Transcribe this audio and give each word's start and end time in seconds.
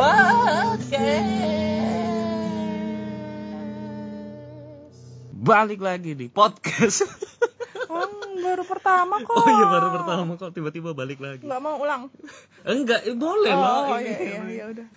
Podcast. 0.00 1.28
Balik 5.36 5.80
lagi 5.84 6.16
di 6.16 6.32
podcast. 6.32 7.04
Oh, 7.84 8.08
baru 8.48 8.64
pertama 8.64 9.20
kok. 9.20 9.36
Oh 9.36 9.44
iya 9.44 9.66
baru 9.68 9.88
pertama 10.00 10.40
kok 10.40 10.56
tiba-tiba 10.56 10.96
balik 10.96 11.20
lagi. 11.20 11.44
Nggak 11.44 11.60
mau 11.60 11.76
ulang. 11.76 12.08
Enggak, 12.64 13.04
eh, 13.04 13.12
boleh 13.12 13.52
lah. 13.52 13.92
Oh 13.92 14.00
ini. 14.00 14.08
iya 14.08 14.16
iya 14.24 14.40
iya 14.48 14.64
udah. 14.72 14.88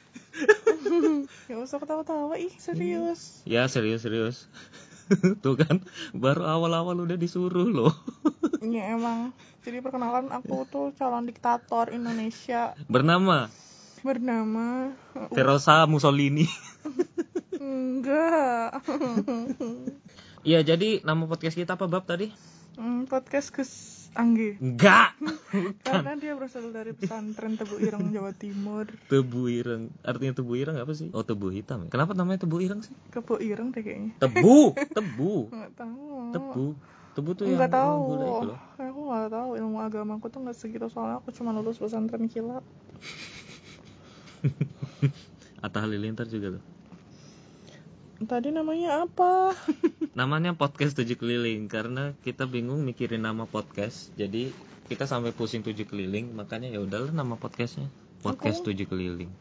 ya 1.52 1.56
usah 1.60 1.84
ketawa-tawa 1.84 2.40
ih 2.40 2.56
serius. 2.56 3.44
Ya 3.44 3.68
serius 3.68 4.08
serius. 4.08 4.48
Tuh 5.44 5.60
kan 5.60 5.84
baru 6.16 6.48
awal-awal 6.48 6.96
udah 7.04 7.20
disuruh 7.20 7.68
loh. 7.68 7.92
Iya 8.64 8.96
emang. 8.96 9.36
Jadi 9.68 9.84
perkenalan 9.84 10.32
aku 10.32 10.64
tuh 10.64 10.96
calon 10.96 11.28
diktator 11.28 11.92
Indonesia 11.92 12.72
Bernama 12.88 13.52
bernama 14.04 14.92
Verosa 15.32 15.88
Mussolini. 15.88 16.46
enggak. 17.56 18.84
Iya 20.44 20.60
jadi 20.62 21.00
nama 21.02 21.24
podcast 21.24 21.56
kita 21.56 21.80
apa 21.80 21.88
bab 21.88 22.04
tadi? 22.04 22.28
Hmm, 22.76 23.08
podcast 23.08 23.56
Gus 23.56 23.72
Anggi. 24.14 24.60
Enggak. 24.60 25.16
Karena 25.82 26.14
dia 26.14 26.36
berasal 26.36 26.70
dari 26.70 26.92
pesantren 26.92 27.56
Tebu 27.56 27.80
Ireng 27.80 28.12
Jawa 28.12 28.36
Timur. 28.36 28.92
Tebu 29.08 29.48
ireng. 29.48 29.88
Artinya 30.02 30.36
tebu 30.36 30.54
ireng 30.54 30.76
apa 30.76 30.92
sih? 30.92 31.08
Oh 31.16 31.24
tebu 31.24 31.48
hitam. 31.50 31.88
ya? 31.88 31.90
Kenapa 31.90 32.12
namanya 32.12 32.44
tebu 32.44 32.60
ireng 32.60 32.84
sih? 32.84 32.92
Kepo 33.10 33.40
Ireng 33.40 33.72
deh 33.72 33.82
kayaknya. 33.82 34.14
Tebu, 34.20 34.76
tebu, 34.92 35.48
Nggak 35.48 35.72
tahu. 35.80 36.06
tebu. 36.30 36.66
Tebu 37.14 37.30
tuh 37.34 37.44
yang 37.46 37.56
Nggak 37.56 37.72
tahu. 37.72 37.94
oh, 37.94 38.02
gula 38.04 38.26
itu 38.28 38.46
loh. 38.52 38.60
Aku 38.76 39.00
nggak 39.06 39.30
tahu 39.32 39.50
ilmu 39.56 39.78
agamaku 39.80 40.26
tuh 40.28 40.40
nggak 40.42 40.58
segitu 40.58 40.86
soalnya 40.90 41.22
aku 41.22 41.30
cuma 41.32 41.54
lulus 41.54 41.78
pesantren 41.78 42.26
kilat. 42.28 42.66
Atta 45.66 45.84
Halilintar 45.84 46.28
juga 46.28 46.60
tuh. 46.60 46.64
Tadi 48.24 48.56
namanya 48.56 49.04
apa? 49.04 49.52
Namanya 50.20 50.56
podcast 50.56 50.96
tujuh 50.96 51.20
keliling 51.20 51.68
karena 51.68 52.16
kita 52.24 52.48
bingung 52.48 52.86
mikirin 52.88 53.26
nama 53.26 53.44
podcast. 53.44 54.16
Jadi 54.16 54.54
kita 54.88 55.04
sampai 55.10 55.36
pusing 55.36 55.60
tujuh 55.66 55.84
keliling, 55.90 56.32
makanya 56.32 56.72
ya 56.72 56.80
udahlah 56.80 57.12
nama 57.12 57.36
podcastnya 57.36 57.90
podcast 58.24 58.64
Aku- 58.64 58.72
tujuh 58.72 58.88
keliling. 58.88 59.32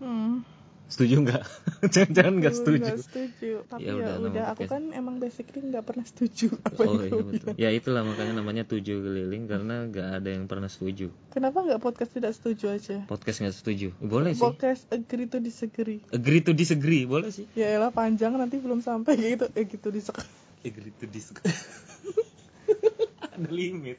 Hmm. 0.00 0.46
Setuju 0.92 1.14
nggak? 1.24 1.42
Jangan-jangan 1.96 2.34
nggak 2.36 2.54
setuju. 2.54 2.84
nggak 2.84 3.00
setuju. 3.00 3.52
Tapi 3.64 3.80
Ya 3.80 3.88
ya 3.88 3.94
udah, 3.96 4.14
udah, 4.20 4.44
nama 4.44 4.52
aku 4.52 4.62
kan 4.68 4.82
emang 4.92 5.16
basically 5.16 5.64
nggak 5.64 5.84
pernah 5.88 6.04
setuju 6.04 6.52
apa 6.68 6.80
Oh 6.84 7.00
iya 7.00 7.22
betul. 7.24 7.52
Ya 7.56 7.68
itulah 7.72 8.04
makanya 8.04 8.44
namanya 8.44 8.68
tujuh 8.68 9.00
keliling 9.00 9.48
karena 9.48 9.88
nggak 9.88 10.08
ada 10.20 10.28
yang 10.28 10.44
pernah 10.44 10.68
setuju. 10.68 11.08
Kenapa 11.32 11.64
nggak 11.64 11.80
podcast 11.80 12.12
tidak 12.12 12.36
setuju 12.36 12.76
aja? 12.76 13.08
Podcast 13.08 13.40
nggak 13.40 13.56
setuju. 13.56 13.88
Boleh 14.04 14.36
sih. 14.36 14.44
Podcast 14.44 14.84
agree 14.92 15.24
to 15.24 15.40
disagree. 15.40 16.04
Agree 16.12 16.44
to 16.44 16.52
disagree, 16.52 17.08
boleh 17.08 17.32
sih. 17.32 17.48
Ya 17.56 17.72
elah 17.72 17.88
panjang 17.88 18.36
nanti 18.36 18.60
belum 18.60 18.84
sampai 18.84 19.16
gitu. 19.16 19.48
Eh 19.56 19.64
gitu 19.64 19.88
disagree. 19.88 20.28
Agree 20.60 20.92
to 21.00 21.08
disagree. 21.08 21.48
ada 23.32 23.48
limit. 23.48 23.96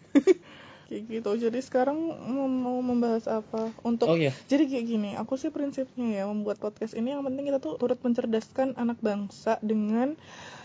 Kayak 0.94 1.10
gitu. 1.10 1.50
Jadi 1.50 1.60
sekarang 1.66 1.98
mau, 2.30 2.78
membahas 2.86 3.26
apa? 3.26 3.74
Untuk 3.82 4.06
Oh 4.06 4.14
iya. 4.14 4.30
Jadi 4.46 4.70
kayak 4.70 4.86
gini, 4.86 5.10
aku 5.18 5.42
sih 5.42 5.50
prinsipnya 5.50 6.22
ya 6.22 6.24
membuat 6.30 6.62
podcast 6.62 6.94
ini 6.94 7.18
yang 7.18 7.26
penting 7.26 7.50
kita 7.50 7.58
tuh 7.58 7.82
turut 7.82 7.98
mencerdaskan 7.98 8.78
anak 8.78 9.02
bangsa 9.02 9.58
dengan 9.66 10.14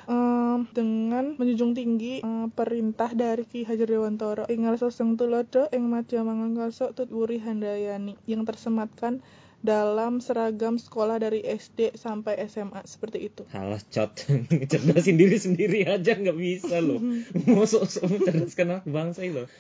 em, 0.05 0.69
dengan 0.77 1.33
menjunjung 1.41 1.73
tinggi 1.73 2.20
em, 2.20 2.53
perintah 2.53 3.09
dari 3.17 3.48
Ki 3.48 3.65
Hajar 3.65 3.89
Dewantara 3.89 4.45
ing 4.53 4.69
soseng 4.77 5.17
tulodo 5.17 5.65
ing 5.73 5.89
madya 5.89 6.20
mangangkaso 6.20 6.92
tut 6.92 7.09
wuri 7.09 7.41
handayani 7.41 8.20
yang 8.29 8.45
tersematkan 8.45 9.25
dalam 9.59 10.23
seragam 10.23 10.79
sekolah 10.79 11.19
dari 11.19 11.42
SD 11.42 11.98
sampai 11.98 12.39
SMA 12.47 12.87
seperti 12.87 13.27
itu. 13.27 13.42
Halah 13.51 13.83
cot, 13.91 14.15
cerdasin 14.70 15.19
diri 15.19 15.39
sendiri 15.41 15.83
aja 15.83 16.14
nggak 16.14 16.39
bisa 16.39 16.79
loh. 16.79 17.02
Mau 17.51 17.67
sok-sok 17.67 18.07
mencerdaskan 18.07 18.67
anak 18.79 18.86
bangsa 18.86 19.27
loh. 19.27 19.51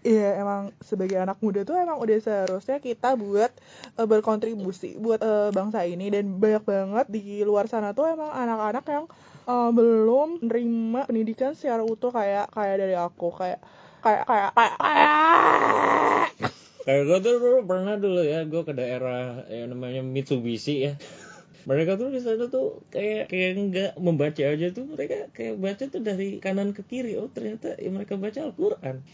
Iya 0.00 0.40
emang 0.40 0.72
sebagai 0.80 1.20
anak 1.20 1.44
muda 1.44 1.60
tuh 1.60 1.76
emang 1.76 2.00
udah 2.00 2.16
seharusnya 2.24 2.80
kita 2.80 3.20
buat 3.20 3.52
eh, 4.00 4.06
berkontribusi 4.08 4.96
buat 4.96 5.20
eh, 5.20 5.52
bangsa 5.52 5.84
ini 5.84 6.08
dan 6.08 6.40
banyak 6.40 6.64
banget 6.64 7.06
di 7.12 7.44
luar 7.44 7.68
sana 7.68 7.92
tuh 7.92 8.08
emang 8.08 8.32
anak-anak 8.32 8.84
yang 8.88 9.04
eh, 9.44 9.70
belum 9.76 10.40
nerima 10.40 11.04
pendidikan 11.04 11.52
secara 11.52 11.84
utuh 11.84 12.08
kayak 12.16 12.48
kayak 12.48 12.76
dari 12.80 12.96
aku 12.96 13.28
kayak 13.36 13.60
kayak 14.00 14.24
kayak 14.24 14.50
kayak, 14.56 14.74
kayak. 14.80 15.12
Kayak 16.80 17.02
gue 17.04 17.18
tuh 17.20 17.34
dulu 17.36 17.58
pernah 17.68 17.94
dulu 18.00 18.24
ya, 18.24 18.40
gue 18.48 18.62
ke 18.64 18.72
daerah 18.72 19.44
yang 19.52 19.76
namanya 19.76 20.00
Mitsubishi 20.00 20.88
ya. 20.88 20.92
Mereka 21.68 22.00
tuh 22.00 22.08
di 22.08 22.24
sana 22.24 22.48
tuh 22.48 22.80
kayak 22.88 23.28
kayak 23.28 23.52
nggak 23.52 23.92
membaca 24.00 24.40
aja 24.40 24.72
tuh 24.72 24.88
mereka 24.88 25.28
kayak 25.36 25.60
baca 25.60 25.84
tuh 25.92 26.00
dari 26.00 26.40
kanan 26.40 26.72
ke 26.72 26.80
kiri. 26.88 27.20
Oh 27.20 27.28
ternyata 27.28 27.76
ya 27.76 27.92
mereka 27.92 28.16
baca 28.16 28.40
Al-Quran. 28.48 29.04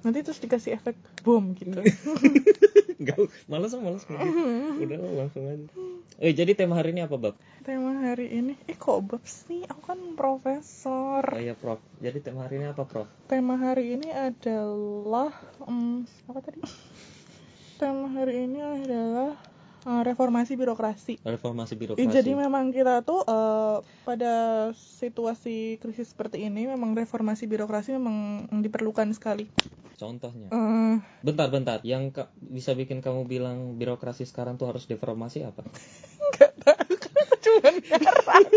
Nanti 0.00 0.18
terus 0.20 0.40
dikasih 0.40 0.76
efek 0.76 0.96
bom 1.20 1.52
gitu 1.54 1.80
Enggak, 3.00 3.16
malas 3.48 3.72
malas 3.80 4.04
malas. 4.12 4.28
Udah 4.84 4.98
langsung 5.16 5.48
aja. 5.48 5.64
Eh 6.20 6.36
jadi 6.36 6.52
tema 6.52 6.76
hari 6.76 6.92
ini 6.92 7.00
apa 7.00 7.16
bab? 7.16 7.32
tema 7.64 7.96
hari 7.96 8.28
ini 8.28 8.52
eh 8.68 8.76
kok 8.76 9.00
bab 9.08 9.24
sih 9.24 9.64
aku 9.64 9.80
kan 9.88 10.00
profesor 10.12 11.24
Oh 11.24 11.40
iya 11.40 11.56
Prof. 11.56 11.80
Jadi 11.96 12.20
tema 12.20 12.44
hari 12.44 12.60
ini 12.60 12.68
apa 12.68 12.84
Prof? 12.84 13.08
tema 13.24 13.56
hari 13.56 13.96
ini 13.96 14.12
adalah 14.12 15.32
em, 15.64 16.04
apa 16.28 16.44
tadi 16.44 16.60
tema 17.80 18.12
hari 18.12 18.44
ini 18.44 18.60
adalah 18.60 19.32
eh, 19.80 20.02
reformasi 20.04 20.60
birokrasi 20.60 21.24
Reformasi 21.24 21.72
Eh, 21.72 21.78
birokrasi. 21.80 22.04
Jadi 22.04 22.36
memang 22.36 22.68
kita 22.68 23.00
tuh 23.00 23.24
eh, 23.24 23.80
pada 24.04 24.34
situasi 24.76 25.80
krisis 25.80 26.12
seperti 26.12 26.44
ini 26.44 26.68
memang 26.68 26.92
reformasi 26.92 27.48
birokrasi 27.48 27.96
memang 27.96 28.44
diperlukan 28.60 29.08
sekali. 29.16 29.48
Contohnya. 30.00 30.48
Eh, 30.48 30.96
Bentar 31.20 31.52
bentar, 31.52 31.84
yang 31.84 32.08
ka- 32.08 32.32
bisa 32.40 32.72
bikin 32.72 33.04
kamu 33.04 33.28
bilang 33.28 33.76
birokrasi 33.76 34.24
sekarang 34.24 34.56
tuh 34.56 34.72
harus 34.72 34.88
reformasi 34.88 35.44
apa? 35.44 35.60
nggak 36.30 36.52
tahu 36.64 36.92
kenapa 36.96 37.34
cuma 37.36 37.68
nyerang. 37.68 38.49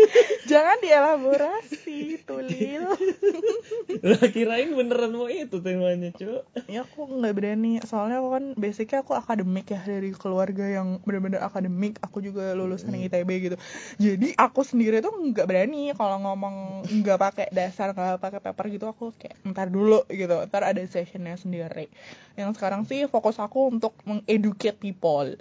Jangan 0.54 0.78
dielaborasi, 0.78 2.22
tulil. 2.22 2.86
Lah 4.06 4.22
kirain 4.30 4.70
beneran 4.70 5.10
mau 5.10 5.26
itu 5.26 5.58
temanya, 5.58 6.14
Cuk. 6.14 6.46
ya 6.70 6.86
aku 6.86 7.10
nggak 7.10 7.34
berani, 7.34 7.82
soalnya 7.82 8.22
aku 8.22 8.38
kan 8.38 8.44
basicnya 8.54 9.02
aku 9.02 9.18
akademik 9.18 9.66
ya 9.66 9.82
dari 9.82 10.14
keluarga 10.14 10.62
yang 10.62 11.02
benar-benar 11.02 11.42
akademik. 11.42 11.98
Aku 12.06 12.22
juga 12.22 12.54
lulusan 12.54 12.94
ITB 12.94 13.30
gitu. 13.50 13.56
Jadi 13.98 14.30
aku 14.38 14.62
sendiri 14.62 15.02
tuh 15.02 15.10
nggak 15.10 15.42
berani 15.42 15.90
kalau 15.98 16.22
ngomong 16.22 16.86
nggak 17.02 17.18
pakai 17.18 17.46
dasar 17.50 17.90
nggak 17.90 18.22
pakai 18.22 18.38
paper 18.38 18.66
gitu. 18.70 18.86
Aku 18.86 19.10
kayak 19.18 19.34
ntar 19.50 19.74
dulu 19.74 20.06
gitu. 20.06 20.38
Ntar 20.46 20.70
ada 20.70 20.82
sessionnya 20.86 21.34
sendiri. 21.34 21.90
Yang 22.38 22.62
sekarang 22.62 22.86
sih 22.86 23.10
fokus 23.10 23.42
aku 23.42 23.74
untuk 23.74 23.98
mengeducate 24.06 24.78
people. 24.78 25.34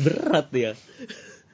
Berat 0.00 0.48
ya. 0.56 0.72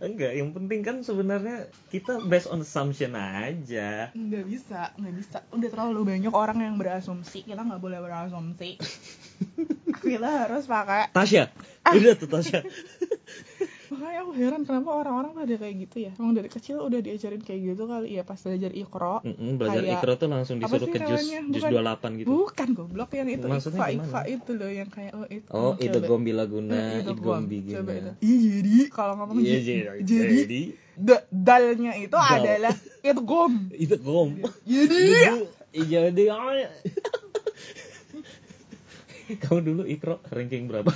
Enggak, 0.00 0.32
yang 0.32 0.56
penting 0.56 0.80
kan 0.80 0.96
sebenarnya 1.04 1.68
kita 1.92 2.24
based 2.24 2.48
on 2.48 2.64
assumption 2.64 3.12
aja. 3.12 4.08
nggak 4.16 4.44
bisa 4.48 4.96
nggak 4.96 5.14
bisa. 5.20 5.38
Udah 5.52 5.68
terlalu 5.68 6.16
banyak 6.16 6.32
orang 6.32 6.58
yang 6.64 6.76
berasumsi. 6.80 7.44
Kita 7.44 7.60
nggak 7.60 7.84
boleh 7.84 8.00
berasumsi. 8.00 8.80
Kita 10.00 10.48
harus 10.48 10.64
pakai 10.64 11.12
Tasya, 11.12 11.52
udah 11.84 12.12
tuh 12.16 12.28
Tasya. 12.32 12.64
makanya 13.90 14.18
aku 14.20 14.32
heran 14.32 14.62
kenapa 14.62 14.90
orang-orang 14.94 15.32
pada 15.34 15.54
kayak 15.56 15.74
gitu 15.80 15.96
ya 16.00 16.10
emang 16.14 16.32
dari 16.32 16.46
kecil 16.46 16.78
udah 16.80 17.00
diajarin 17.00 17.38
kayak 17.40 17.60
gitu 17.68 17.82
kali 17.84 18.08
ya 18.12 18.22
pas 18.22 18.38
belajar 18.38 18.70
ikro 18.72 19.16
Mm-mm, 19.20 19.50
belajar 19.56 19.82
Kayak- 19.82 19.98
ikro 19.98 20.12
tuh 20.14 20.28
langsung 20.28 20.56
disuruh 20.56 20.86
ke 20.86 20.98
jus 21.00 21.24
jus 21.26 21.58
Bukan- 21.60 21.74
28 21.98 22.14
gitu. 22.16 22.28
bukan 22.30 22.68
goblok 22.72 23.10
yang 23.12 23.28
itu 23.28 23.44
Maksudnya 23.44 23.80
ikfa 23.92 24.20
itu 24.26 24.50
loh 24.52 24.70
yang 24.70 24.86
kayak 24.88 25.12
oh 25.12 25.26
itu 25.28 25.48
Oh, 25.50 25.72
itu 25.76 25.98
gombi 26.00 26.30
Eh, 26.30 26.36
laguna, 26.36 26.78
itu 26.94 27.02
itu 27.02 27.12
gom. 27.16 27.26
gombi 27.42 27.58
coba 27.66 27.90
itu 27.90 27.98
gina. 27.98 28.12
iya 28.20 28.38
jadi 28.52 28.76
kalau 28.88 29.14
ngomong 29.16 29.36
Iya, 29.36 29.58
jadi, 29.58 29.74
jadi 30.00 30.36
jadi 30.40 30.60
da- 30.96 31.26
dalnya 31.28 31.92
itu 31.96 32.14
Dal. 32.14 32.30
adalah 32.36 32.74
itu 33.00 33.20
gom 33.20 33.52
itu 33.72 33.96
gom. 33.98 34.30
jadi 34.64 35.02
Iya, 35.70 36.00
jadi 36.08 36.24
Kamu 39.40 39.60
dulu 39.60 39.82
ikro 39.84 40.18
ranking 40.26 40.66
berapa? 40.66 40.90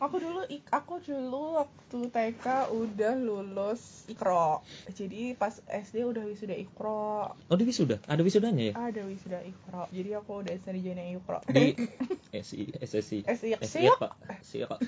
Aku 0.00 0.16
dulu 0.18 0.40
ik- 0.46 0.66
aku 0.66 0.98
dulu 0.98 1.56
waktu 1.56 1.98
TK 2.06 2.46
udah 2.72 3.12
lulus 3.14 4.04
ikro 4.06 4.64
jadi 4.88 5.32
pas 5.34 5.52
SD 5.62 6.02
udah 6.02 6.24
wisuda 6.24 6.54
ikro 6.54 7.36
Oh, 7.46 7.54
di 7.54 7.64
wisuda. 7.64 8.00
Ada 8.04 8.20
wisudanya 8.20 8.64
ya? 8.66 8.74
ada 8.74 9.02
wisuda 9.02 9.38
ikro 9.42 9.84
jadi 9.90 10.16
aku 10.16 10.40
udah 10.40 10.56
sarjana 10.58 11.04
ikro 11.06 11.38
Di 11.46 11.76
SI, 12.32 12.72
SSI. 12.74 13.28
SI 13.28 13.48
SI 13.60 13.84
apa? 14.60 14.80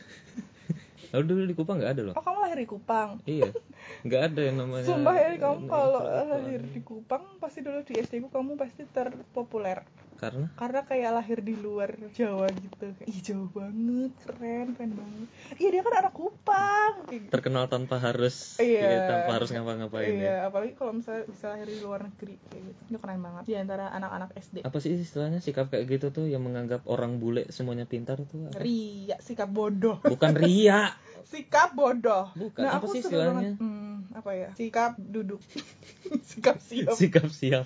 Lalu 1.12 1.24
dulu 1.26 1.42
di 1.44 1.54
Kupang 1.54 1.76
nggak 1.76 1.92
ada 1.92 2.02
loh. 2.02 2.14
oh 2.14 2.22
kamu 2.22 2.38
lahir 2.40 2.58
di 2.58 2.66
Kupang 2.66 3.20
Iya. 3.24 3.52
Nggak 4.06 4.22
ada 4.24 4.40
yang 4.42 4.56
namanya. 4.56 4.86
Sumpah 4.86 5.12
ya 5.12 5.28
kamu 5.36 5.66
kalau 5.66 6.00
lahir 6.00 6.62
di 6.64 6.80
Kupang 6.80 7.36
pasti 7.36 7.60
dulu 7.60 7.82
di 7.82 7.94
SD 7.94 8.22
ku 8.22 8.28
kamu 8.28 8.56
pasti 8.56 8.88
terpopuler 8.88 9.84
karena? 10.22 10.46
Karena 10.54 10.80
kayak 10.86 11.10
lahir 11.18 11.38
di 11.42 11.58
luar 11.58 11.90
Jawa 12.14 12.46
gitu. 12.54 12.94
Ih 13.10 13.18
jauh 13.26 13.50
banget 13.50 14.14
keren 14.22 14.78
keren 14.78 14.92
banget. 14.94 15.26
Iya 15.58 15.68
dia 15.74 15.82
kan 15.82 15.94
anak 15.98 16.14
Kupang. 16.14 16.94
Terkenal 17.10 17.66
tanpa 17.66 17.98
harus 17.98 18.54
Iya. 18.62 18.86
ya, 18.86 18.98
tanpa 19.10 19.30
harus 19.42 19.50
ngapa-ngapain 19.50 20.06
ya. 20.06 20.14
iya 20.14 20.36
apalagi 20.46 20.78
kalau 20.78 20.94
misalnya 20.94 21.26
bisa 21.26 21.50
lahir 21.50 21.66
di 21.66 21.82
luar 21.82 22.06
negeri 22.06 22.38
kayak 22.38 22.62
gitu. 22.70 22.80
Itu 22.94 22.98
keren 23.02 23.18
banget. 23.18 23.42
Di 23.50 23.54
antara 23.58 23.84
anak-anak 23.90 24.30
SD 24.38 24.56
apa 24.62 24.78
sih 24.78 24.94
istilahnya 24.94 25.42
sikap 25.42 25.74
kayak 25.74 25.90
gitu 25.90 26.06
tuh 26.14 26.30
yang 26.30 26.46
menganggap 26.46 26.86
orang 26.86 27.18
bule 27.18 27.50
semuanya 27.50 27.90
pintar 27.90 28.22
tuh 28.22 28.46
apa? 28.46 28.62
ria 28.62 29.18
sikap 29.18 29.50
bodoh. 29.50 29.98
Bukan 30.06 30.38
ria. 30.38 30.94
Sikap 31.22 31.72
bodoh. 31.72 32.28
Bukan, 32.34 32.60
nah 32.60 32.76
apa 32.76 32.84
sih 32.92 33.00
istilahnya? 33.00 33.56
hmm, 33.56 34.12
apa 34.12 34.36
ya? 34.36 34.48
Sikap 34.58 34.98
duduk. 35.00 35.40
Sikap 36.28 36.60
siap. 36.60 36.92
Sikap 36.92 37.30
siap 37.32 37.64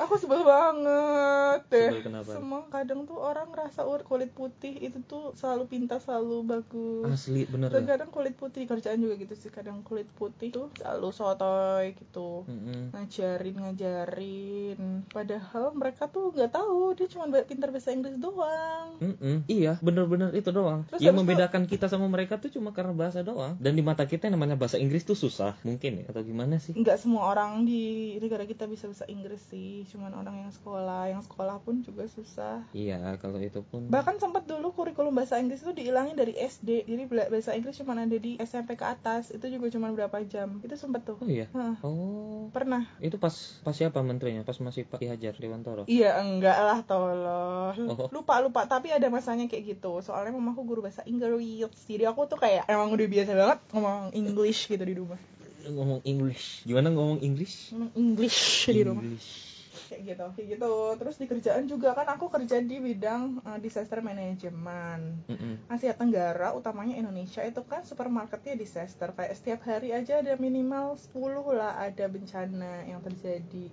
aku 0.00 0.14
sebel 0.16 0.40
banget 0.40 1.60
deh 1.68 1.88
Sebel 1.90 2.02
kenapa? 2.02 2.30
semua 2.32 2.60
kadang 2.66 3.04
tuh 3.04 3.16
orang 3.16 3.52
ur- 3.82 4.02
kulit 4.02 4.30
putih 4.30 4.72
itu 4.74 4.98
tuh 5.02 5.32
selalu 5.34 5.66
pintar 5.66 5.98
selalu 5.98 6.42
bagus 6.42 7.04
asli 7.06 7.44
bener 7.44 7.68
dan 7.68 7.82
ya 7.82 7.88
kadang 7.90 8.08
kulit 8.08 8.34
putih 8.34 8.64
kerjaan 8.64 8.96
juga 8.96 9.14
gitu 9.14 9.34
sih 9.34 9.48
kadang 9.48 9.80
kulit 9.80 10.08
putih 10.10 10.48
tuh 10.48 10.66
selalu 10.74 11.08
sotoy 11.10 11.92
gitu 11.94 12.44
Mm-mm. 12.44 12.90
ngajarin 12.90 13.56
ngajarin 13.60 14.76
padahal 15.06 15.72
mereka 15.72 16.06
tuh 16.06 16.30
nggak 16.30 16.50
tahu 16.50 16.94
dia 16.94 17.06
cuma 17.06 17.28
pintar 17.42 17.68
bahasa 17.68 17.90
Inggris 17.90 18.16
doang 18.16 18.96
Mm-mm. 19.00 19.48
Iya, 19.48 19.80
bener-bener 19.80 20.28
itu 20.30 20.48
doang. 20.50 20.84
Terus 20.86 21.00
yang 21.00 21.16
habis 21.16 21.24
itu- 21.24 21.28
membedakan 21.32 21.62
kita 21.64 21.88
sama 21.88 22.04
mereka 22.06 22.36
tuh 22.36 22.50
cuma 22.50 22.70
karena 22.70 22.92
bahasa 22.92 23.20
doang. 23.20 23.56
Dan 23.56 23.72
di 23.72 23.80
mata 23.80 24.04
kita 24.04 24.28
namanya 24.28 24.54
bahasa 24.54 24.76
Inggris 24.76 25.02
tuh 25.02 25.16
susah, 25.16 25.56
mungkin 25.62 26.00
ya 26.00 26.06
atau 26.06 26.20
gimana 26.20 26.56
sih? 26.56 26.76
nggak 26.76 26.96
semua 26.96 27.26
orang 27.26 27.64
di 27.64 27.80
negara 28.16 28.44
kita 28.44 28.64
bisa 28.66 28.84
bahasa 28.86 29.04
Inggris 29.06 29.40
sih 29.42 29.88
cuman 29.90 30.14
orang 30.14 30.36
yang 30.40 30.50
sekolah 30.50 31.02
yang 31.06 31.20
sekolah 31.20 31.58
pun 31.58 31.82
juga 31.82 32.06
susah 32.06 32.62
Iya, 32.70 33.18
kalau 33.18 33.36
itu 33.36 33.60
pun. 33.60 33.86
bahkan 33.86 34.16
sempat 34.16 34.46
dulu 34.46 34.70
kurikulum 34.70 35.10
bahasa 35.10 35.36
Inggris 35.36 35.60
itu 35.60 35.74
dihilangin 35.74 36.14
dari 36.14 36.32
SD 36.32 36.86
jadi 36.86 37.02
bahasa 37.26 37.52
Inggris 37.52 37.74
cuma 37.76 37.92
ada 37.92 38.14
di 38.14 38.38
SMP 38.38 38.74
ke 38.74 38.86
atas 38.86 39.28
itu 39.28 39.42
juga 39.46 39.66
cuma 39.68 39.90
berapa 39.90 40.22
jam 40.24 40.62
itu 40.62 40.74
sempat 40.74 41.02
tuh 41.02 41.18
Oh 41.18 41.26
iya. 41.26 41.50
Hah, 41.50 41.74
Oh, 41.82 42.48
pernah 42.48 42.86
itu 42.98 43.18
pas 43.18 43.34
pas 43.60 43.74
siapa 43.74 43.98
menterinya? 44.00 44.40
Pas 44.40 44.56
masih 44.56 44.86
Pak 44.86 45.02
Hajar 45.02 45.34
Dewantoro. 45.34 45.84
Iya 45.84 46.22
enggak 46.22 46.56
lah 46.56 46.78
tolol 46.82 47.74
Oh. 47.90 48.08
Lupa 48.08 48.38
lupa 48.38 48.64
tapi 48.64 48.94
ada 48.94 49.10
masanya 49.10 49.46
kayak 49.46 49.76
gitu 49.76 49.98
Soalnya 50.00 50.32
mamaku 50.32 50.62
guru 50.64 50.80
bahasa 50.80 51.02
Inggris 51.02 51.66
Jadi 51.84 52.04
aku 52.06 52.24
tuh 52.24 52.38
kayak 52.38 52.64
emang 52.66 52.94
udah 52.94 53.06
biasa 53.06 53.30
banget 53.34 53.58
ngomong 53.74 54.14
English 54.14 54.70
gitu 54.70 54.84
di 54.86 54.94
rumah 54.94 55.18
Ngomong 55.60 56.00
English. 56.08 56.64
Gimana 56.64 56.88
ngomong 56.88 57.20
English? 57.20 57.76
Ngomong 57.76 57.92
English 57.92 58.40
di 58.64 58.80
rumah 58.80 59.04
English. 59.04 59.49
Kayak 59.90 60.02
gitu 60.06 60.26
Kayak 60.38 60.48
gitu. 60.54 60.74
Terus 61.02 61.16
di 61.18 61.26
kerjaan 61.26 61.64
juga 61.66 61.90
kan 61.98 62.06
aku 62.14 62.30
kerja 62.30 62.62
di 62.62 62.78
bidang 62.78 63.42
eh, 63.42 63.58
disaster 63.58 63.98
management. 63.98 65.26
Mm-mm. 65.26 65.66
Asia 65.66 65.98
Tenggara 65.98 66.54
utamanya 66.54 66.94
Indonesia 66.94 67.42
itu 67.42 67.60
kan 67.66 67.82
supermarketnya 67.82 68.54
disaster. 68.54 69.10
Kayak 69.10 69.34
setiap 69.34 69.60
hari 69.66 69.90
aja 69.90 70.22
ada 70.22 70.38
minimal 70.38 70.94
10 70.94 71.58
lah 71.58 71.82
ada 71.82 72.06
bencana 72.06 72.86
yang 72.86 73.02
terjadi 73.02 73.66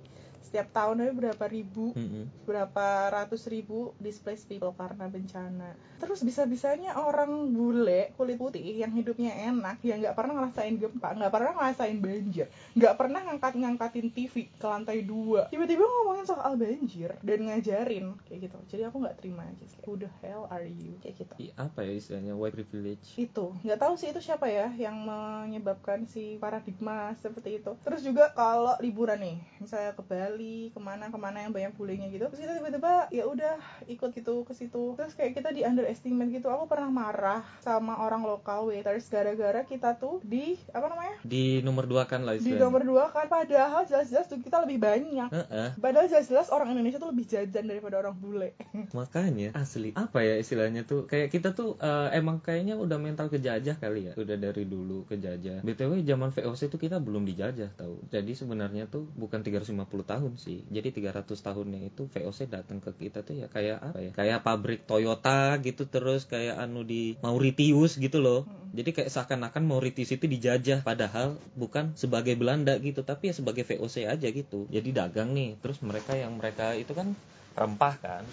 Setiap 0.43 0.71
tahun 0.71 1.03
ada 1.03 1.13
berapa 1.13 1.45
ribu 1.47 1.91
Mm-mm. 1.93 2.29
berapa 2.47 3.11
ratus 3.11 3.47
ribu 3.51 3.93
displaced 3.99 4.47
people 4.47 4.73
karena 4.73 5.07
bencana. 5.07 5.75
Terus 5.97 6.21
bisa-bisanya 6.21 6.97
orang 6.97 7.51
bule 7.53 8.13
kulit 8.15 8.37
putih 8.37 8.61
yang 8.61 8.93
hidupnya 8.93 9.33
enak, 9.49 9.81
yang 9.81 10.01
nggak 10.01 10.13
pernah 10.13 10.43
ngerasain 10.43 10.75
gempa, 10.77 11.09
nggak 11.17 11.33
pernah 11.33 11.51
ngerasain 11.57 11.97
banjir, 11.97 12.47
nggak 12.77 12.95
pernah 12.99 13.19
ngangkat-ngangkatin 13.25 14.07
TV 14.13 14.35
ke 14.51 14.67
lantai 14.67 15.01
dua, 15.01 15.47
tiba-tiba 15.49 15.83
ngomongin 15.83 16.25
soal 16.27 16.53
banjir 16.59 17.15
dan 17.23 17.39
ngajarin 17.47 18.13
kayak 18.27 18.51
gitu. 18.51 18.57
Jadi 18.75 18.81
aku 18.83 18.97
nggak 18.99 19.17
terima 19.17 19.47
aja. 19.47 19.63
Kayak, 19.63 19.85
Who 19.87 19.93
the 19.97 20.11
hell 20.21 20.43
are 20.51 20.67
you? 20.67 20.99
Kayak 20.99 21.15
gitu. 21.23 21.33
Ih, 21.39 21.51
apa 21.55 21.79
ya 21.81 21.93
istilahnya 21.95 22.33
white 22.35 22.53
privilege? 22.53 23.15
Itu 23.15 23.55
nggak 23.63 23.79
tahu 23.79 23.93
sih 23.95 24.11
itu 24.11 24.19
siapa 24.19 24.51
ya 24.51 24.67
yang 24.75 24.99
menyebabkan 25.01 26.03
si 26.05 26.35
paradigma 26.37 27.15
seperti 27.17 27.63
itu. 27.63 27.71
Terus 27.81 28.01
juga 28.03 28.29
kalau 28.35 28.75
liburan 28.83 29.17
nih, 29.17 29.37
misalnya 29.63 29.95
ke 29.95 30.03
Bali, 30.03 30.26
ke 30.35 30.79
mana 30.81 31.13
ke 31.13 31.17
mana 31.19 31.45
yang 31.45 31.53
banyak 31.53 31.73
bulenya 31.77 32.07
gitu, 32.09 32.27
terus 32.27 32.41
kita 32.41 32.57
tiba-tiba 32.57 33.07
ya 33.13 33.23
udah 33.27 33.55
ikut 33.87 34.09
gitu 34.11 34.43
ke 34.43 34.53
situ. 34.57 34.95
Terus 34.97 35.13
kayak 35.13 35.37
kita 35.37 35.49
di 35.53 35.61
underestimate 35.63 36.33
gitu. 36.33 36.49
Aku 36.51 36.65
pernah 36.65 36.89
marah 36.91 37.45
sama 37.63 38.01
orang 38.01 38.25
lokal 38.25 38.67
waiters 38.67 39.07
gara-gara 39.07 39.63
kita 39.63 39.95
tuh 39.99 40.19
di 40.25 40.57
apa 40.73 40.89
namanya 40.89 41.15
Di 41.23 41.61
nomor 41.61 41.85
dua 41.85 42.09
kan 42.09 42.23
lah 42.23 42.39
di 42.39 42.53
nomor 42.55 42.83
dua 42.83 43.11
kan 43.11 43.27
padahal 43.27 43.85
jelas-jelas 43.85 44.27
tuh 44.27 44.41
kita 44.41 44.63
lebih 44.63 44.81
banyak. 44.81 45.29
Heeh. 45.29 45.69
Padahal 45.77 46.09
jelas-jelas 46.09 46.49
orang 46.49 46.75
Indonesia 46.75 46.97
tuh 46.97 47.11
lebih 47.13 47.29
jajan 47.29 47.65
daripada 47.67 48.01
orang 48.01 48.15
bule. 48.17 48.57
Makanya 48.97 49.53
asli 49.53 49.93
apa 49.93 50.23
ya 50.23 50.35
istilahnya 50.39 50.87
tuh 50.87 51.05
kayak 51.05 51.29
kita 51.29 51.53
tuh 51.53 51.75
eh, 51.77 52.09
emang 52.17 52.39
kayaknya 52.41 52.79
udah 52.79 52.97
mental 52.97 53.27
kejajah 53.27 53.75
kali 53.77 54.09
ya 54.09 54.13
udah 54.15 54.37
dari 54.39 54.63
dulu 54.63 55.03
kejajah 55.05 55.61
btw 55.61 56.01
zaman 56.01 56.29
VOC 56.31 56.71
tuh 56.71 56.79
kita 56.79 56.97
belum 56.97 57.27
dijajah 57.27 57.75
tahu 57.75 58.07
jadi 58.07 58.31
sebenarnya 58.33 58.87
tuh 58.87 59.05
bukan 59.19 59.43
350 59.43 59.77
tahun 59.85 60.16
sih. 60.39 60.65
Jadi 60.67 60.89
300 60.89 61.39
tahunnya 61.39 61.79
itu 61.93 62.09
VOC 62.09 62.49
datang 62.49 62.81
ke 62.81 62.91
kita 62.97 63.21
tuh 63.21 63.37
ya 63.37 63.47
kayak 63.47 63.77
apa 63.81 63.99
ya? 64.01 64.11
Kayak 64.15 64.39
pabrik 64.41 64.81
Toyota 64.89 65.57
gitu 65.61 65.85
terus 65.85 66.25
kayak 66.25 66.57
anu 66.57 66.81
di 66.81 67.15
Mauritius 67.21 68.01
gitu 68.01 68.17
loh. 68.19 68.47
Jadi 68.73 68.89
kayak 68.93 69.09
seakan-akan 69.09 69.63
Mauritius 69.63 70.13
itu 70.13 70.25
dijajah 70.27 70.83
padahal 70.83 71.39
bukan 71.55 71.95
sebagai 71.95 72.35
Belanda 72.35 72.75
gitu 72.77 73.01
tapi 73.01 73.31
ya 73.31 73.33
sebagai 73.33 73.63
VOC 73.63 74.05
aja 74.05 74.27
gitu. 74.27 74.67
Jadi 74.69 74.89
dagang 74.91 75.31
nih 75.33 75.55
terus 75.63 75.79
mereka 75.81 76.13
yang 76.13 76.35
mereka 76.35 76.73
itu 76.75 76.91
kan 76.91 77.13
rempah 77.57 77.95
kan. 78.01 78.23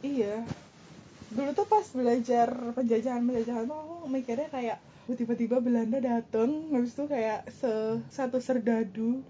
Iya. 0.00 0.40
Dulu 1.30 1.50
tuh 1.54 1.66
pas 1.68 1.86
belajar 1.94 2.48
penjajahan-penjajahan 2.74 3.64
tuh 3.70 3.78
aku 3.78 3.96
mikirnya 4.10 4.48
kayak 4.50 4.78
"Wah, 5.06 5.16
tiba-tiba 5.18 5.62
Belanda 5.62 5.98
dateng 6.02 6.70
habis 6.74 6.94
itu 6.94 7.04
kayak 7.06 7.46
se 7.50 7.70
satu 8.10 8.38
serdadu 8.42 9.22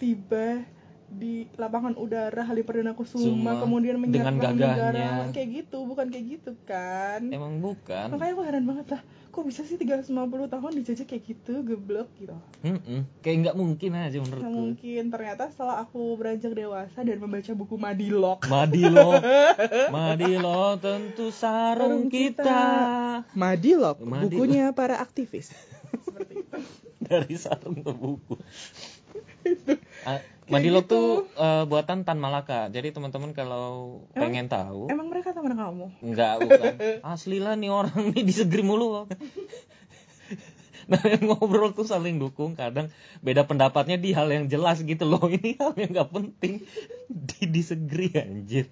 tiba 0.00 0.64
di 1.10 1.34
lapangan 1.54 1.94
udara 1.94 2.40
Halim 2.40 2.62
Perdana 2.62 2.92
Kusuma 2.92 3.58
kemudian 3.58 3.98
menyerang 3.98 4.38
negara 4.38 5.26
kayak 5.28 5.48
gitu 5.60 5.82
bukan 5.82 6.06
kayak 6.06 6.38
gitu 6.38 6.54
kan 6.62 7.26
Emang 7.26 7.58
bukan. 7.58 8.08
makanya 8.08 8.32
aku 8.32 8.42
heran 8.42 8.64
banget 8.64 8.86
lah 8.90 9.02
kok 9.30 9.42
bisa 9.42 9.62
sih 9.62 9.74
350 9.74 10.10
tahun 10.46 10.70
dijajah 10.76 11.02
kayak 11.04 11.22
gitu 11.24 11.54
geblek 11.60 12.10
gitu 12.16 12.34
Mm-mm. 12.60 13.06
Kayak 13.20 13.36
nggak 13.42 13.56
mungkin 13.56 13.90
aja 13.92 14.08
Nggak 14.12 14.22
menurutku. 14.24 14.50
mungkin 14.52 15.02
ternyata 15.08 15.42
setelah 15.48 15.76
aku 15.80 16.02
beranjak 16.14 16.52
dewasa 16.52 16.98
dan 17.00 17.16
membaca 17.16 17.52
buku 17.52 17.74
Madilog 17.74 18.38
Madilo, 18.46 19.10
Madilo 19.90 20.74
tentu 20.76 21.30
sarung 21.30 22.06
kita. 22.06 22.62
Madilog, 23.32 23.98
Madilog. 24.00 24.30
bukunya 24.32 24.70
para 24.70 24.96
aktivis. 24.96 25.50
Seperti 26.00 26.38
itu. 26.42 26.58
Dari 27.00 27.34
sarung 27.34 27.78
ke 27.78 27.90
buku. 27.90 28.34
Ah, 30.02 30.20
Madilo 30.50 30.82
gitu. 30.82 30.90
tuh 30.90 31.06
eh, 31.38 31.64
buatan 31.64 32.02
Tan 32.02 32.18
Malaka. 32.18 32.66
Jadi 32.68 32.90
teman-teman 32.90 33.30
kalau 33.30 34.02
pengen 34.12 34.50
tahu, 34.50 34.90
Emang 34.90 35.06
mereka 35.06 35.30
teman 35.30 35.54
kamu? 35.54 35.86
enggak 36.02 36.34
bukan. 36.42 36.74
Asli 37.14 37.38
lah 37.38 37.54
nih 37.54 37.70
orang 37.70 38.10
nih 38.10 38.22
disegri 38.26 38.66
mulu. 38.66 39.06
Nah, 40.90 40.98
ngobrol 41.22 41.70
tuh 41.70 41.86
saling 41.86 42.18
dukung. 42.18 42.58
Kadang 42.58 42.90
beda 43.22 43.46
pendapatnya 43.46 43.94
di 43.94 44.10
hal 44.10 44.26
yang 44.26 44.50
jelas 44.50 44.82
gitu 44.82 45.06
loh. 45.06 45.22
Ini 45.38 45.54
hal 45.62 45.78
yang 45.78 45.94
nggak 45.94 46.10
penting. 46.10 46.66
Di 47.06 47.46
disagree 47.46 48.10
anjir. 48.18 48.66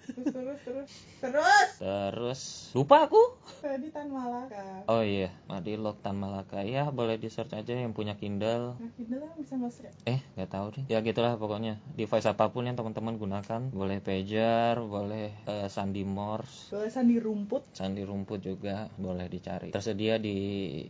Terus 0.00 0.26
terus 0.32 0.58
terus. 0.64 0.90
Terus. 1.20 1.68
Terus 1.80 2.40
lupa 2.72 3.06
aku. 3.06 3.20
Tadi 3.60 3.88
Tan 3.92 4.08
Malaka. 4.08 4.84
Oh 4.88 5.04
iya, 5.04 5.30
Madilog 5.46 5.96
Tan 6.00 6.16
Malaka. 6.16 6.64
Ya 6.64 6.88
boleh 6.88 7.20
di 7.20 7.28
search 7.28 7.52
aja 7.54 7.72
yang 7.76 7.92
punya 7.92 8.16
Kindle. 8.16 8.74
Nah, 8.80 8.90
Kindle 8.96 9.20
kan 9.22 9.36
bisa 9.38 9.54
mas? 9.56 9.76
Eh, 10.08 10.20
nggak 10.36 10.50
tahu 10.50 10.66
deh. 10.76 10.84
Ya 10.88 10.98
gitulah 11.04 11.36
pokoknya. 11.36 11.78
Device 11.94 12.26
apa 12.26 12.50
pun 12.50 12.66
yang 12.66 12.74
teman-teman 12.74 13.16
gunakan, 13.16 13.60
boleh 13.70 14.00
pager, 14.02 14.80
boleh 14.80 15.30
eh, 15.46 15.68
sandi 15.70 16.02
Morse, 16.02 16.72
Tulisan 16.72 17.06
di 17.06 17.16
rumput. 17.20 17.62
sandi 17.76 18.02
rumput 18.02 18.40
juga 18.42 18.88
boleh 18.96 19.28
dicari. 19.28 19.70
Tersedia 19.70 20.16
di 20.16 20.36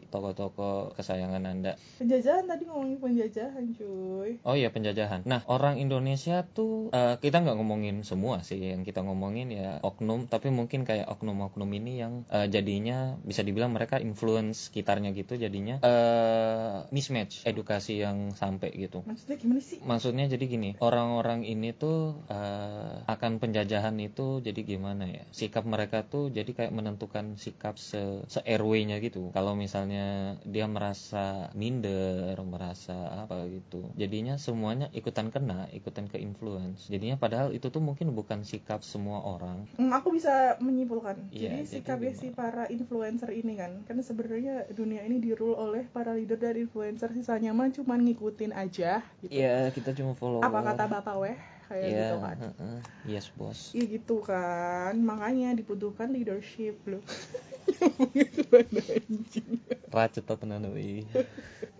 toko-toko 0.09 0.95
kesayangan 0.95 1.43
Anda. 1.45 1.73
Penjajahan 1.99 2.47
tadi 2.47 2.64
ngomongin 2.67 2.99
penjajahan 3.02 3.64
cuy. 3.76 4.31
Oh 4.47 4.55
iya 4.57 4.71
penjajahan. 4.71 5.26
Nah 5.26 5.43
orang 5.50 5.76
Indonesia 5.83 6.47
tuh 6.57 6.88
eh, 6.95 7.19
kita 7.19 7.43
nggak 7.43 7.57
ngomongin 7.59 8.07
semua 8.07 8.40
sih 8.47 8.59
yang 8.73 8.83
kita 8.87 9.00
ngomongin 9.02 9.10
ya 9.50 9.83
oknum, 9.85 10.31
tapi 10.31 10.49
mungkin 10.49 10.88
kayak 10.88 11.11
oknum-oknum 11.11 11.71
ini 11.76 11.93
yang 12.00 12.25
jadi 12.31 12.71
jadinya 12.71 13.19
bisa 13.26 13.43
dibilang 13.43 13.75
mereka 13.75 13.99
influence 13.99 14.71
sekitarnya 14.71 15.11
gitu 15.11 15.35
jadinya 15.35 15.83
eh 15.83 16.87
mismatch 16.95 17.43
edukasi 17.43 17.99
yang 17.99 18.31
sampai 18.37 18.71
gitu. 18.79 19.02
Maksudnya 19.02 19.37
gimana 19.43 19.61
sih? 19.64 19.83
Maksudnya 19.83 20.25
jadi 20.31 20.45
gini 20.47 20.71
orang-orang 20.79 21.43
ini 21.43 21.75
tuh 21.75 22.21
eh, 22.31 23.02
akan 23.11 23.43
penjajahan 23.43 23.97
itu 23.99 24.38
jadi 24.38 24.61
gimana 24.62 25.11
ya? 25.11 25.25
Sikap 25.35 25.67
mereka 25.67 26.07
tuh 26.07 26.31
jadi 26.31 26.47
kayak 26.52 26.71
menentukan 26.71 27.35
sikap 27.40 27.75
se, 27.81 28.23
se 28.31 28.38
RW-nya 28.45 29.02
gitu. 29.02 29.35
Kalau 29.35 29.59
misalnya 29.59 30.38
dia 30.47 30.71
merasa 30.71 31.50
minder 31.59 32.38
merasa 32.47 33.26
apa 33.26 33.50
gitu 33.50 33.88
jadinya 33.99 34.38
semuanya 34.38 34.93
ikutan 34.95 35.35
kena 35.35 35.67
ikutan 35.75 36.07
ke 36.07 36.23
influence. 36.23 36.87
Jadinya 36.87 37.19
padahal 37.19 37.50
itu 37.50 37.67
tuh 37.73 37.83
mungkin 37.83 38.14
bukan 38.14 38.47
sikap 38.47 38.87
semua 38.90 39.23
orang 39.23 39.62
Hmm, 39.78 39.94
aku 39.94 40.11
bisa 40.18 40.59
menyimpulkan. 40.59 41.30
Iya, 41.30 41.54
jadi 41.54 41.59
sikapnya 41.62 42.12
si 42.18 42.35
para 42.35 42.66
influencer 42.66 43.30
ini 43.30 43.54
kan, 43.54 43.87
kan 43.87 43.97
sebenarnya 44.02 44.66
dunia 44.75 45.06
ini 45.06 45.23
dirule 45.23 45.54
oleh 45.54 45.87
para 45.94 46.18
leader 46.18 46.35
dan 46.35 46.59
influencer, 46.59 47.14
sisanya 47.14 47.54
mah 47.54 47.70
cuma 47.70 47.94
ngikutin 47.94 48.50
aja 48.50 49.06
gitu. 49.23 49.30
Iya 49.30 49.70
kita 49.70 49.94
cuma 49.94 50.18
follow 50.18 50.42
Apa 50.42 50.59
kata 50.66 50.85
bapak 50.90 51.16
weh 51.23 51.37
kayak 51.71 51.87
Iya, 51.87 51.95
gitu 51.95 52.17
kan. 52.19 52.37
yes 53.07 53.27
bos 53.39 53.71
Iya 53.71 53.85
gitu 53.95 54.17
kan, 54.27 54.95
makanya 54.99 55.55
dibutuhkan 55.55 56.11
leadership 56.11 56.75
loh. 56.91 56.99
Racet 59.95 60.27
tenan 60.27 60.67
ui 60.71 61.07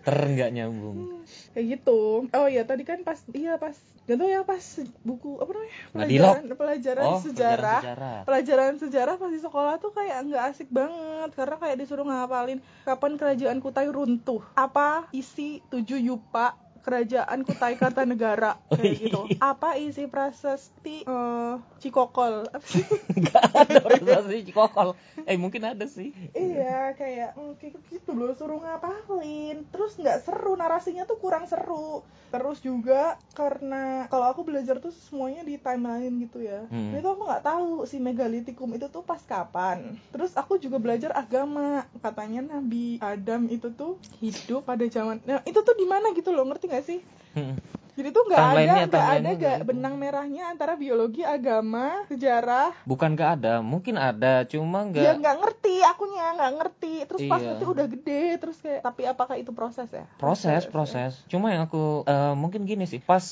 ter 0.01 0.17
nggak 0.17 0.49
nyambung. 0.55 1.23
Kayak 1.53 1.65
gitu. 1.77 2.25
Oh 2.31 2.47
iya 2.47 2.63
tadi 2.63 2.83
kan 2.87 3.03
pas 3.03 3.19
iya 3.35 3.59
pas 3.59 3.75
gak 4.09 4.17
tau 4.17 4.27
ya 4.27 4.41
pas 4.41 4.63
buku 5.05 5.37
apa 5.37 5.51
namanya? 5.53 5.71
Nadilok. 5.93 6.35
pelajaran 6.35 6.57
pelajaran 6.57 7.05
oh 7.05 7.19
sejarah. 7.21 7.79
pelajaran 7.79 7.83
sejarah. 7.83 8.19
Pelajaran 8.25 8.73
sejarah 8.81 9.15
pas 9.19 9.31
di 9.31 9.39
sekolah 9.39 9.73
tuh 9.77 9.91
kayak 9.93 10.17
nggak 10.27 10.43
asik 10.51 10.69
banget. 10.73 11.29
Karena 11.37 11.55
kayak 11.59 11.77
disuruh 11.79 12.05
ngapalin 12.07 12.59
kapan 12.83 13.11
kerajaan 13.19 13.57
Kutai 13.61 13.87
runtuh. 13.91 14.41
Apa 14.57 15.05
isi 15.13 15.61
tujuh 15.69 15.99
yupa 16.01 16.57
kerajaan 16.81 17.45
Kutai 17.45 17.77
Kartanegara. 17.79 18.57
Kayak 18.77 18.93
gitu. 19.01 19.21
apa 19.39 19.77
isi 19.79 20.05
prasasti 20.05 21.05
eh, 21.05 21.55
Cikokol? 21.81 22.49
Apa 22.51 22.65
sih 22.73 22.85
nggak 23.17 23.43
ada 23.61 23.77
organisasi 23.81 24.49
cikokol. 24.49 24.93
Eh 25.25 25.37
mungkin 25.37 25.65
ada 25.65 25.85
sih. 25.89 26.13
Iya 26.33 26.93
kayak 26.97 27.37
mm, 27.37 27.53
kayak 27.57 27.81
gitu 27.89 28.11
loh 28.13 28.33
suruh 28.37 28.61
ngapalin 28.61 29.65
terus 29.69 29.97
nggak 29.97 30.25
seru 30.25 30.53
narasinya 30.57 31.09
tuh 31.09 31.17
kurang 31.17 31.49
seru. 31.49 32.05
Terus 32.31 32.63
juga 32.63 33.19
karena 33.35 34.07
kalau 34.07 34.31
aku 34.31 34.47
belajar 34.47 34.79
tuh 34.79 34.93
semuanya 34.93 35.41
di 35.41 35.57
timeline 35.57 36.15
gitu 36.21 36.43
ya. 36.43 36.63
Hmm. 36.71 36.93
itu 36.93 37.07
aku 37.07 37.23
nggak 37.27 37.43
tahu 37.43 37.83
si 37.89 37.97
megalitikum 37.97 38.69
itu 38.77 38.87
tuh 38.87 39.03
pas 39.03 39.19
kapan. 39.23 39.97
Terus 40.13 40.37
aku 40.37 40.61
juga 40.61 40.77
belajar 40.77 41.11
agama. 41.17 41.83
Katanya 41.99 42.45
Nabi 42.45 43.01
Adam 43.01 43.49
itu 43.49 43.73
tuh 43.73 43.97
hidup 44.21 44.63
pada 44.63 44.85
zaman 44.87 45.19
nah, 45.25 45.41
itu 45.43 45.59
tuh 45.59 45.75
di 45.75 45.85
mana 45.85 46.13
gitu 46.15 46.31
loh 46.31 46.47
ngerti 46.47 46.70
gak 46.71 46.85
sih 46.85 46.99
Hmm. 47.31 47.55
jadi 47.95 48.11
tuh 48.11 48.27
nggak 48.27 48.43
ada 48.43 48.59
nggak 48.59 49.07
ada 49.07 49.19
nggak 49.23 49.35
nggak 49.39 49.57
benang 49.63 49.95
merahnya 49.95 50.51
antara 50.51 50.75
biologi 50.75 51.23
agama 51.23 52.03
sejarah 52.07 52.75
bukan 52.83 53.15
nggak 53.15 53.31
ada 53.39 53.63
mungkin 53.63 53.95
ada 53.95 54.43
cuma 54.43 54.83
nggak 54.83 54.99
Ya 54.99 55.15
nggak 55.15 55.35
ngerti, 55.39 55.79
akunya 55.79 56.35
nggak 56.35 56.53
ngerti. 56.59 56.93
Terus 57.07 57.19
pas 57.27 57.39
Iya. 57.39 57.47
nanti 57.47 57.63
udah 57.63 57.87
gede, 57.87 58.23
terus 58.35 58.59
kayak 58.59 58.81
tapi 58.81 59.01
apakah 59.05 59.35
itu 59.35 59.51
proses 59.51 59.87
ya? 59.91 60.03
proses 60.17 60.67
ya. 60.67 60.69
proses 60.69 61.23
cuma 61.27 61.55
yang 61.55 61.63
aku 61.63 62.03
eh, 62.03 62.33
mungkin 62.33 62.67
gini 62.67 62.83
sih 62.83 62.99
pas 62.99 63.23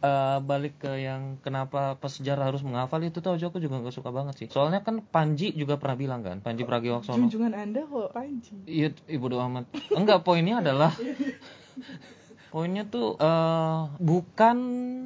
eh, 0.00 0.38
balik 0.40 0.80
ke 0.80 0.96
yang 0.96 1.36
kenapa 1.38 1.92
pas 1.96 2.08
sejarah 2.08 2.48
harus 2.48 2.64
menghafal 2.64 3.00
itu 3.00 3.20
tuh 3.20 3.36
aku 3.36 3.60
juga 3.60 3.76
nggak 3.76 3.92
suka 3.92 4.08
banget 4.08 4.34
sih 4.38 4.48
soalnya 4.48 4.80
kan 4.80 5.04
Panji 5.04 5.52
juga 5.52 5.76
pernah 5.76 6.00
bilang 6.00 6.24
kan 6.24 6.40
Panji 6.40 6.64
Pragiwaksono 6.64 7.20
Junjungan 7.20 7.52
anda 7.52 7.84
kok 7.84 8.16
Panji. 8.16 8.64
Iya, 8.64 8.96
ibu 9.06 9.28
doa 9.28 9.44
amat. 9.44 9.68
Enggak, 9.92 10.24
poinnya 10.24 10.64
adalah 10.64 10.96
poinnya 12.50 12.84
tuh 12.84 13.14
eh, 13.16 13.80
bukan 14.02 14.56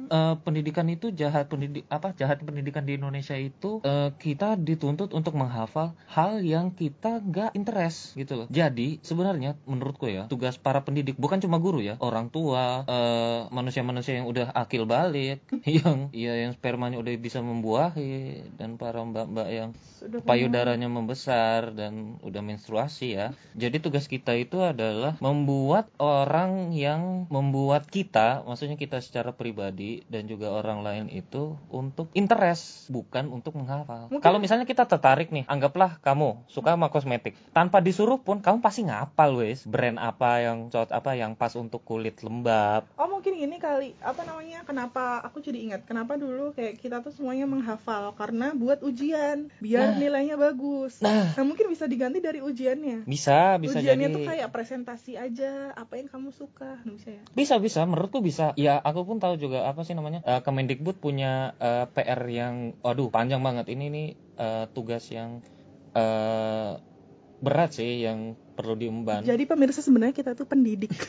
eh, 0.09 0.35
pendidikan 0.41 0.89
itu 0.89 1.13
jahat 1.13 1.47
pendidik 1.47 1.85
apa 1.87 2.11
jahat 2.17 2.41
pendidikan 2.41 2.83
di 2.83 2.97
Indonesia 2.97 3.37
itu 3.37 3.79
eh, 3.85 4.11
kita 4.17 4.57
dituntut 4.57 5.13
untuk 5.13 5.37
menghafal 5.37 5.93
hal 6.09 6.41
yang 6.41 6.73
kita 6.73 7.21
nggak 7.21 7.53
interest 7.53 8.17
gitu 8.17 8.43
loh. 8.43 8.47
Jadi 8.49 8.99
sebenarnya 9.05 9.55
menurutku 9.69 10.09
ya 10.09 10.25
tugas 10.25 10.57
para 10.57 10.81
pendidik 10.81 11.15
bukan 11.21 11.39
cuma 11.39 11.61
guru 11.61 11.79
ya 11.85 11.95
orang 12.01 12.33
tua 12.33 12.83
eh, 12.89 13.41
manusia-manusia 13.53 14.19
yang 14.19 14.27
udah 14.27 14.51
akil 14.57 14.89
balik 14.89 15.45
yang 15.69 16.09
ya 16.11 16.33
yang 16.35 16.51
spermanya 16.57 16.97
udah 16.99 17.13
bisa 17.21 17.39
membuahi 17.45 18.41
dan 18.57 18.75
para 18.81 19.05
mbak-mbak 19.05 19.47
yang 19.53 19.69
Sudah 20.01 20.21
payudaranya 20.25 20.89
membesar 20.89 21.73
dan 21.73 22.17
udah 22.21 22.41
menstruasi 22.41 23.17
ya. 23.17 23.27
Jadi 23.53 23.81
tugas 23.81 24.09
kita 24.09 24.33
itu 24.37 24.61
adalah 24.61 25.17
membuat 25.21 25.89
orang 26.01 26.73
yang 26.73 27.29
membuat 27.35 27.83
kita, 27.85 28.39
maksudnya 28.41 28.79
kita 28.79 29.03
secara 29.03 29.35
pribadi 29.35 30.07
dan 30.07 30.23
juga 30.23 30.47
orang 30.49 30.79
lain 30.79 31.05
itu 31.11 31.59
untuk 31.67 32.07
interest, 32.15 32.87
bukan 32.87 33.27
untuk 33.27 33.59
menghafal. 33.59 34.07
Mungkin- 34.07 34.23
Kalau 34.23 34.39
misalnya 34.39 34.63
kita 34.63 34.87
tertarik 34.87 35.29
nih, 35.29 35.43
anggaplah 35.45 35.99
kamu 35.99 36.47
suka 36.47 36.79
sama 36.79 36.87
kosmetik, 36.87 37.35
tanpa 37.51 37.83
disuruh 37.83 38.15
pun 38.17 38.39
kamu 38.39 38.63
pasti 38.63 38.87
ngapal 38.87 39.35
wes 39.35 39.67
brand 39.67 39.99
apa 39.99 40.39
yang 40.41 40.71
cocok 40.71 40.95
apa 40.95 41.11
yang 41.13 41.35
pas 41.35 41.51
untuk 41.55 41.83
kulit 41.83 42.23
lembab. 42.23 42.87
Oh 42.95 43.11
mungkin 43.11 43.35
ini 43.35 43.59
kali 43.59 43.91
apa 43.99 44.23
namanya? 44.23 44.63
Kenapa 44.63 45.19
aku 45.19 45.41
jadi 45.41 45.59
ingat? 45.61 45.81
Kenapa 45.83 46.15
dulu 46.15 46.53
kayak 46.53 46.79
kita 46.79 47.01
tuh 47.01 47.11
semuanya 47.11 47.43
menghafal 47.43 48.15
karena 48.15 48.55
buat 48.55 48.79
ujian 48.79 49.51
biar 49.59 49.91
Nah. 49.91 49.99
nilainya 49.99 50.37
bagus. 50.37 51.01
Nah. 51.01 51.35
mungkin 51.41 51.67
bisa 51.67 51.83
diganti 51.85 52.21
dari 52.21 52.39
ujiannya. 52.39 53.03
Bisa, 53.03 53.57
bisa 53.57 53.77
ujiannya 53.77 54.07
jadi. 54.07 54.15
tuh 54.15 54.23
kayak 54.23 54.49
presentasi 54.49 55.13
aja 55.15 55.73
apa 55.73 55.97
yang 55.97 56.07
kamu 56.07 56.29
suka, 56.29 56.77
bisa 56.85 57.09
ya? 57.11 57.24
Bisa 57.33 57.57
bisa, 57.57 57.83
menurutku 57.87 58.21
bisa. 58.21 58.53
Ya 58.55 58.77
aku 58.77 59.07
pun 59.07 59.17
tahu 59.17 59.35
juga 59.35 59.65
apa 59.65 59.81
sih 59.81 59.97
namanya. 59.97 60.21
Eh, 60.21 60.41
Kemendikbud 60.43 60.99
punya 60.99 61.55
eh, 61.57 61.85
PR 61.89 62.21
yang, 62.27 62.55
waduh 62.83 63.09
panjang 63.09 63.41
banget. 63.41 63.71
Ini 63.71 63.85
nih 63.89 64.07
eh, 64.37 64.65
tugas 64.71 65.07
yang 65.09 65.41
eh, 65.95 66.71
berat 67.41 67.71
sih 67.75 68.03
yang 68.03 68.35
perlu 68.55 68.75
diemban. 68.75 69.23
Jadi 69.23 69.43
pemirsa 69.43 69.83
sebenarnya 69.83 70.15
kita 70.15 70.31
tuh 70.35 70.47
pendidik. 70.47 70.91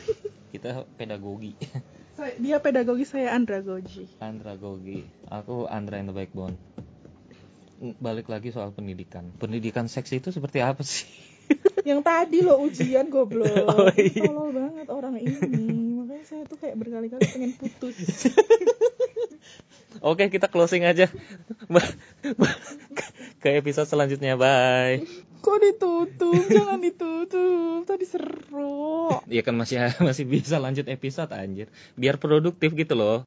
Kita 0.47 0.87
pedagogi, 0.95 1.59
Saya- 2.17 2.39
Dia 2.39 2.57
pedagogi, 2.63 3.03
saya 3.03 3.35
andragogi. 3.35 4.07
andragogi. 4.17 5.03
Aku 5.27 5.67
Andra 5.67 5.99
in 5.99 6.07
the 6.07 6.15
backbone. 6.15 6.55
Balik 7.99 8.31
lagi 8.31 8.49
soal 8.49 8.71
pendidikan. 8.71 9.35
Pendidikan 9.35 9.91
seks 9.91 10.09
itu 10.15 10.31
seperti 10.31 10.63
apa 10.63 10.81
sih? 10.81 11.03
Yang 11.83 11.99
tadi 12.03 12.37
lo 12.41 12.63
ujian 12.63 13.11
goblok. 13.11 13.69
Oh, 13.69 13.91
iya. 13.91 14.23
Tolol 14.23 14.49
banget 14.55 14.87
orang 14.87 15.15
ini. 15.19 15.67
Makanya 16.17 16.33
saya 16.33 16.49
tuh 16.49 16.57
kayak 16.57 16.81
berkali-kali 16.81 17.29
pengen 17.29 17.53
putus. 17.61 17.93
Oke, 20.01 20.33
kita 20.33 20.49
closing 20.49 20.81
aja. 20.81 21.13
Ke 23.37 23.61
episode 23.61 23.85
selanjutnya. 23.85 24.33
Bye. 24.33 25.05
Kok 25.45 25.57
ditutup? 25.61 26.41
Jangan 26.49 26.81
ditutup. 26.81 27.85
Tadi 27.85 28.05
seru. 28.09 29.13
Ya 29.29 29.45
kan 29.45 29.61
masih 29.61 29.77
masih 30.09 30.25
bisa 30.25 30.57
lanjut 30.57 30.89
episode 30.89 31.29
anjir. 31.37 31.69
Biar 31.93 32.17
produktif 32.17 32.73
gitu 32.73 32.97
loh. 32.97 33.21